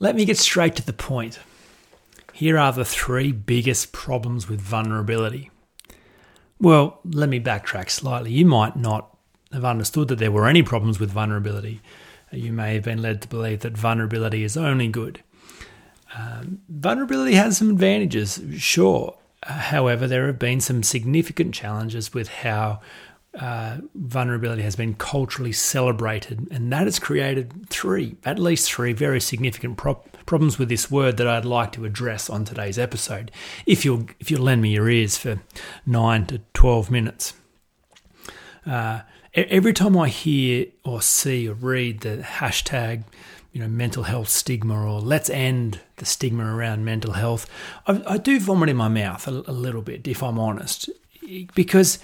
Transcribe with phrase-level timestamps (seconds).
[0.00, 1.40] Let me get straight to the point.
[2.32, 5.50] Here are the three biggest problems with vulnerability.
[6.60, 8.32] Well, let me backtrack slightly.
[8.32, 9.16] You might not
[9.52, 11.80] have understood that there were any problems with vulnerability.
[12.30, 15.22] You may have been led to believe that vulnerability is only good.
[16.16, 19.16] Um, vulnerability has some advantages, sure.
[19.42, 22.80] However, there have been some significant challenges with how
[23.38, 29.20] uh, vulnerability has been culturally celebrated, and that has created three, at least three, very
[29.20, 33.30] significant pro- problems with this word that I'd like to address on today's episode.
[33.64, 35.40] If you'll if you'll lend me your ears for
[35.86, 37.34] nine to twelve minutes.
[38.66, 39.00] Uh,
[39.34, 43.04] every time I hear or see or read the hashtag,
[43.52, 47.48] you know, mental health stigma or let's end the stigma around mental health,
[47.86, 50.90] I, I do vomit in my mouth a, a little bit, if I'm honest,
[51.54, 51.98] because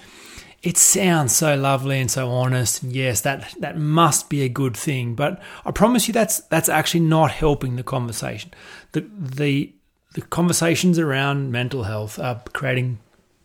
[0.65, 4.75] it sounds so lovely and so honest and yes that that must be a good
[4.75, 8.51] thing but i promise you that's that's actually not helping the conversation.
[8.91, 9.71] The the
[10.15, 12.99] the conversations around mental health are creating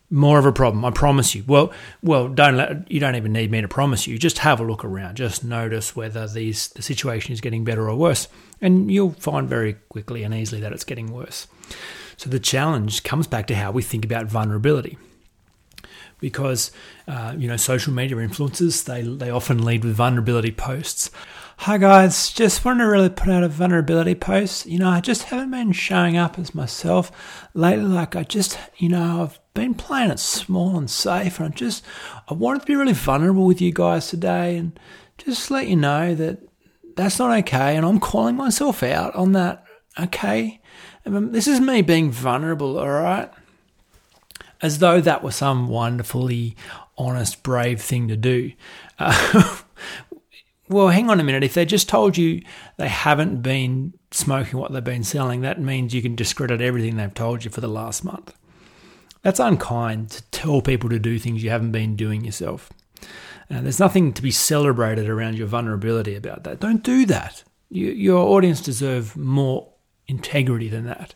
[0.09, 1.43] more of a problem i promise you.
[1.47, 4.17] Well well don't let, you don't even need me to promise you.
[4.17, 5.15] Just have a look around.
[5.15, 8.27] Just notice whether these the situation is getting better or worse
[8.59, 11.47] and you'll find very quickly and easily that it's getting worse.
[12.17, 14.97] So the challenge comes back to how we think about vulnerability
[16.21, 16.71] because
[17.07, 21.11] uh, you know social media influencers they they often lead with vulnerability posts.
[21.57, 24.65] Hi guys, just wanted to really put out a vulnerability post.
[24.65, 27.11] You know, I just haven't been showing up as myself
[27.53, 27.85] lately.
[27.85, 31.83] Like I just, you know, I've been playing it small and safe, and I just
[32.29, 34.79] I wanted to be really vulnerable with you guys today, and
[35.17, 36.39] just let you know that
[36.95, 39.63] that's not okay, and I'm calling myself out on that.
[39.99, 40.61] Okay,
[41.05, 42.79] this is me being vulnerable.
[42.79, 43.29] All right
[44.61, 46.55] as though that were some wonderfully
[46.97, 48.51] honest, brave thing to do.
[48.99, 49.57] Uh,
[50.69, 51.43] well, hang on a minute.
[51.43, 52.41] If they just told you
[52.77, 57.13] they haven't been smoking what they've been selling, that means you can discredit everything they've
[57.13, 58.35] told you for the last month.
[59.21, 62.71] That's unkind to tell people to do things you haven't been doing yourself.
[63.49, 66.59] Uh, there's nothing to be celebrated around your vulnerability about that.
[66.59, 67.43] Don't do that.
[67.69, 69.67] You, your audience deserve more
[70.07, 71.15] integrity than that.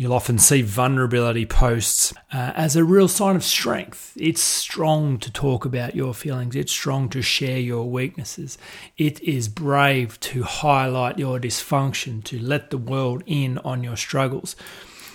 [0.00, 4.16] You'll often see vulnerability posts uh, as a real sign of strength.
[4.16, 8.56] It's strong to talk about your feelings, it's strong to share your weaknesses.
[8.96, 14.56] It is brave to highlight your dysfunction, to let the world in on your struggles.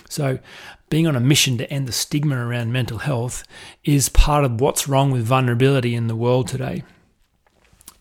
[0.08, 0.38] So,
[0.88, 3.42] being on a mission to end the stigma around mental health
[3.82, 6.84] is part of what's wrong with vulnerability in the world today.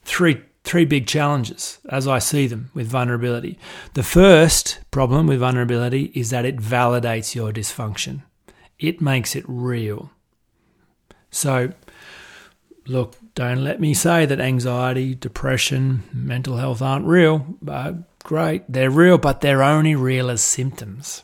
[0.03, 0.44] Three
[0.75, 3.58] three big challenges as I see them with vulnerability.
[3.94, 8.24] The first problem with vulnerability is that it validates your dysfunction,
[8.78, 10.12] it makes it real.
[11.31, 11.72] So,
[12.88, 17.56] look, don't let me say that anxiety, depression, mental health aren't real.
[17.66, 17.94] Uh,
[18.25, 21.24] great, they're real, but they're only real as symptoms.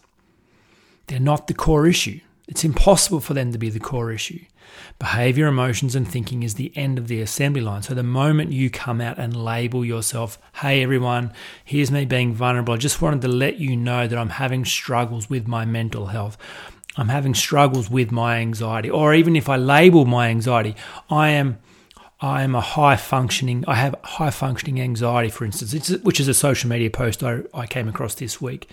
[1.08, 2.22] They're not the core issue.
[2.48, 4.46] It's impossible for them to be the core issue.
[5.00, 7.82] Behavior, emotions, and thinking is the end of the assembly line.
[7.82, 11.34] So the moment you come out and label yourself, hey everyone,
[11.64, 15.30] here's me being vulnerable, I just wanted to let you know that I'm having struggles
[15.30, 16.38] with my mental health.
[16.98, 18.90] I'm having struggles with my anxiety.
[18.90, 20.76] Or even if I label my anxiety,
[21.10, 21.60] I am
[22.24, 26.36] I am a high functioning, I have high functioning anxiety, for instance, which is a
[26.36, 28.70] social media post I, I came across this week.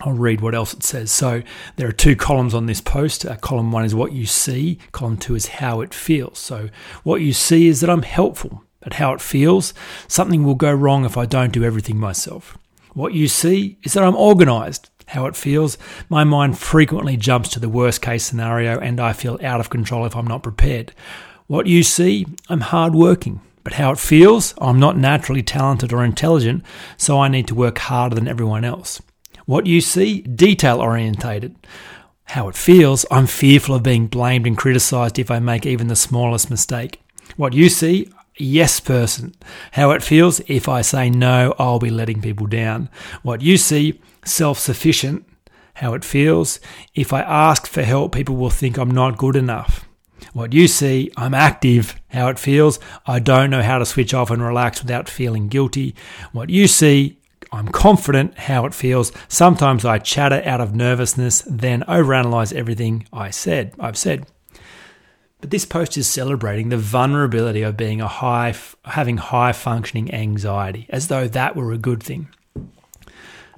[0.00, 1.10] I'll read what else it says.
[1.10, 1.42] So
[1.76, 3.26] there are two columns on this post.
[3.26, 6.38] Uh, column one is what you see, column two is how it feels.
[6.38, 6.68] So
[7.02, 9.74] what you see is that I'm helpful, but how it feels,
[10.06, 12.56] something will go wrong if I don't do everything myself.
[12.94, 14.90] What you see is that I'm organized.
[15.08, 15.78] How it feels,
[16.10, 20.04] my mind frequently jumps to the worst case scenario and I feel out of control
[20.04, 20.92] if I'm not prepared.
[21.46, 23.40] What you see, I'm hardworking.
[23.64, 26.64] But how it feels, I'm not naturally talented or intelligent,
[26.96, 29.02] so I need to work harder than everyone else.
[29.48, 31.56] What you see, detail orientated.
[32.24, 35.96] How it feels, I'm fearful of being blamed and criticized if I make even the
[35.96, 37.00] smallest mistake.
[37.38, 39.34] What you see, yes person.
[39.72, 42.90] How it feels, if I say no, I'll be letting people down.
[43.22, 45.24] What you see, self sufficient.
[45.76, 46.60] How it feels,
[46.94, 49.88] if I ask for help, people will think I'm not good enough.
[50.34, 51.98] What you see, I'm active.
[52.08, 55.94] How it feels, I don't know how to switch off and relax without feeling guilty.
[56.32, 57.17] What you see,
[57.50, 59.12] I'm confident how it feels.
[59.28, 63.74] Sometimes I chatter out of nervousness, then overanalyze everything I said.
[63.78, 64.26] I've said.
[65.40, 68.54] But this post is celebrating the vulnerability of being a high,
[68.84, 72.28] having high functioning anxiety, as though that were a good thing.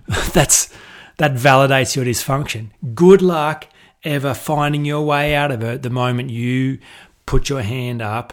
[0.32, 0.72] That's
[1.16, 2.70] that validates your dysfunction.
[2.94, 3.66] Good luck
[4.04, 6.78] ever finding your way out of it the moment you
[7.26, 8.32] put your hand up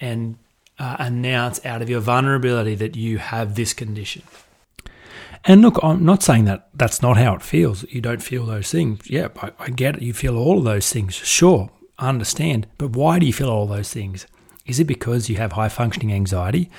[0.00, 0.38] and
[0.78, 4.22] uh, announce out of your vulnerability that you have this condition.
[5.44, 7.84] And look, I'm not saying that that's not how it feels.
[7.84, 9.08] You don't feel those things.
[9.08, 10.02] Yeah, I, I get it.
[10.02, 11.14] You feel all of those things.
[11.14, 12.66] Sure, I understand.
[12.76, 14.26] But why do you feel all those things?
[14.66, 16.70] Is it because you have high functioning anxiety?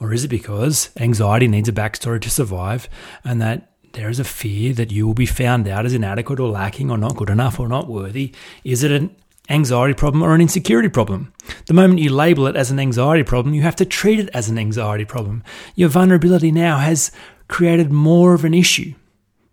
[0.00, 2.88] Or is it because anxiety needs a backstory to survive
[3.24, 6.50] and that there is a fear that you will be found out as inadequate or
[6.50, 8.34] lacking or not good enough or not worthy?
[8.64, 9.16] Is it an
[9.48, 11.32] anxiety problem or an insecurity problem.
[11.66, 14.48] The moment you label it as an anxiety problem, you have to treat it as
[14.48, 15.42] an anxiety problem.
[15.74, 17.10] Your vulnerability now has
[17.48, 18.94] created more of an issue.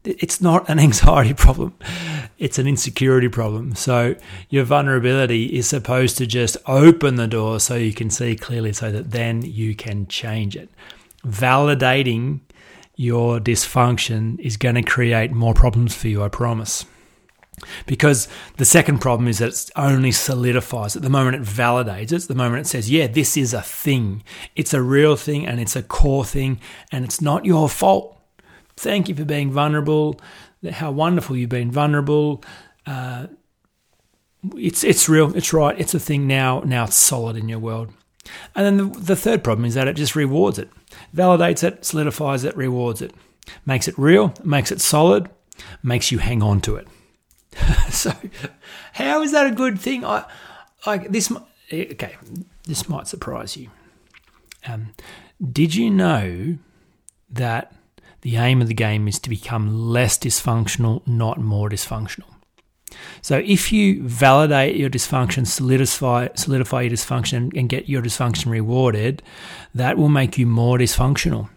[0.03, 1.73] It's not an anxiety problem,
[2.37, 3.75] it's an insecurity problem.
[3.75, 4.15] So,
[4.49, 8.91] your vulnerability is supposed to just open the door so you can see clearly, so
[8.91, 10.69] that then you can change it.
[11.25, 12.41] Validating
[12.95, 16.85] your dysfunction is going to create more problems for you, I promise.
[17.85, 20.95] Because the second problem is that it only solidifies.
[20.95, 23.61] At the moment it validates it, At the moment it says, yeah, this is a
[23.61, 24.23] thing.
[24.55, 26.59] It's a real thing and it's a core thing
[26.91, 28.19] and it's not your fault.
[28.75, 30.19] Thank you for being vulnerable.
[30.69, 32.43] How wonderful you've been vulnerable.
[32.85, 33.27] Uh,
[34.55, 35.35] it's it's real.
[35.35, 35.79] It's right.
[35.79, 36.61] It's a thing now.
[36.65, 37.93] Now it's solid in your world.
[38.55, 40.69] And then the, the third problem is that it just rewards it,
[41.15, 43.13] validates it, solidifies it, rewards it,
[43.65, 45.29] makes it real, makes it solid,
[45.83, 46.87] makes you hang on to it.
[47.89, 48.11] so,
[48.93, 50.03] how is that a good thing?
[50.05, 50.25] I,
[50.85, 51.31] I this
[51.71, 52.15] okay.
[52.63, 53.69] This might surprise you.
[54.67, 54.93] Um,
[55.51, 56.57] did you know
[57.29, 57.73] that
[58.21, 62.35] the aim of the game is to become less dysfunctional, not more dysfunctional?
[63.21, 69.23] So, if you validate your dysfunction, solidify solidify your dysfunction, and get your dysfunction rewarded,
[69.73, 71.49] that will make you more dysfunctional.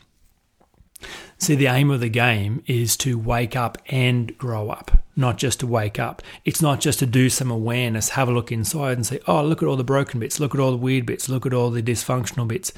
[1.38, 5.58] See, the aim of the game is to wake up and grow up, not just
[5.60, 6.22] to wake up.
[6.44, 9.62] It's not just to do some awareness, have a look inside and say, oh, look
[9.62, 11.82] at all the broken bits, look at all the weird bits, look at all the
[11.82, 12.72] dysfunctional bits.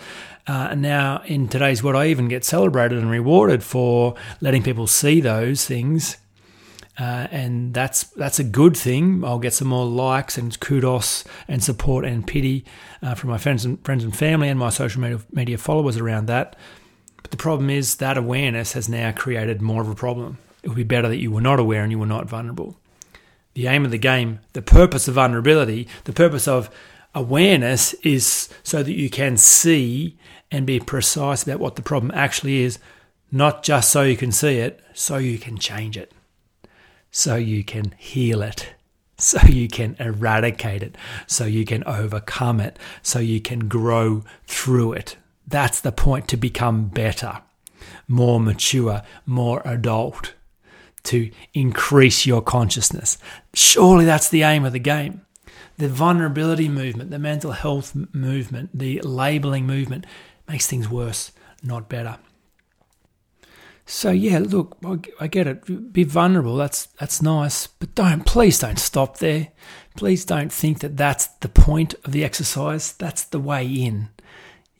[0.47, 4.87] Uh, and now, in today's world, I even get celebrated and rewarded for letting people
[4.87, 6.17] see those things.
[6.99, 9.23] Uh, and that's that's a good thing.
[9.23, 12.65] I'll get some more likes and kudos and support and pity
[13.03, 16.27] uh, from my friends and friends and family and my social media, media followers around
[16.27, 16.57] that.
[17.23, 20.39] But the problem is that awareness has now created more of a problem.
[20.63, 22.77] It would be better that you were not aware and you were not vulnerable.
[23.55, 26.71] The aim of the game, the purpose of vulnerability, the purpose of
[27.15, 30.17] awareness is so that you can see
[30.51, 32.79] and be precise about what the problem actually is,
[33.33, 36.13] not just so you can see it, so you can change it,
[37.11, 38.75] so you can heal it,
[39.17, 40.97] so you can eradicate it,
[41.27, 45.17] so you can overcome it, so you can grow through it.
[45.47, 47.41] That's the point to become better,
[48.07, 50.35] more mature, more adult,
[51.05, 53.19] to increase your consciousness.
[53.55, 55.23] Surely that's the aim of the game.
[55.79, 60.05] The vulnerability movement, the mental health movement, the labeling movement
[60.47, 61.33] makes things worse,
[61.63, 62.19] not better.
[63.87, 64.77] So yeah, look,
[65.19, 65.93] I get it.
[65.93, 66.55] Be vulnerable.
[66.57, 69.49] That's that's nice, but don't please don't stop there.
[69.97, 72.93] Please don't think that that's the point of the exercise.
[72.93, 74.11] That's the way in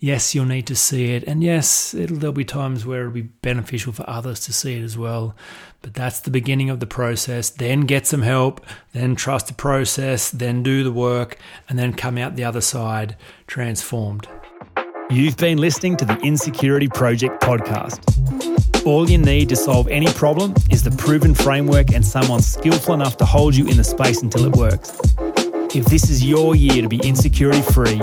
[0.01, 1.23] yes, you'll need to see it.
[1.25, 4.99] And yes, there'll be times where it'll be beneficial for others to see it as
[4.99, 5.37] well.
[5.83, 7.51] But that's the beginning of the process.
[7.51, 11.39] Then get some help, then trust the process, then do the work,
[11.69, 13.17] and then come out the other side
[13.47, 14.27] transformed.
[15.11, 18.07] You've been listening to the Insecurity Project podcast.
[18.87, 23.17] All you need to solve any problem is the proven framework and someone skillful enough
[23.19, 24.99] to hold you in the space until it works.
[25.75, 28.01] If this is your year to be insecurity free,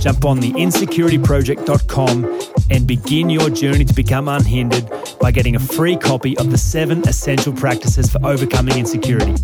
[0.00, 2.40] Jump on the insecurityproject.com
[2.70, 4.90] and begin your journey to become unhindered
[5.20, 9.34] by getting a free copy of the seven essential practices for overcoming insecurity.